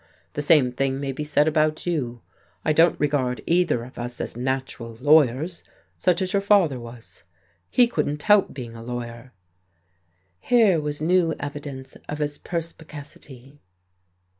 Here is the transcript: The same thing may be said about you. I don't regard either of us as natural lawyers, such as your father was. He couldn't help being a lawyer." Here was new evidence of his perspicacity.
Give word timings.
The 0.33 0.41
same 0.41 0.71
thing 0.71 0.99
may 0.99 1.11
be 1.11 1.23
said 1.23 1.47
about 1.47 1.85
you. 1.85 2.23
I 2.65 2.73
don't 2.73 2.99
regard 2.99 3.41
either 3.45 3.83
of 3.83 3.99
us 3.99 4.19
as 4.19 4.35
natural 4.35 4.95
lawyers, 4.99 5.63
such 5.99 6.23
as 6.23 6.33
your 6.33 6.41
father 6.41 6.79
was. 6.79 7.21
He 7.69 7.85
couldn't 7.87 8.23
help 8.23 8.51
being 8.51 8.75
a 8.75 8.81
lawyer." 8.81 9.31
Here 10.39 10.81
was 10.81 11.01
new 11.03 11.35
evidence 11.39 11.97
of 12.09 12.17
his 12.17 12.39
perspicacity. 12.39 13.61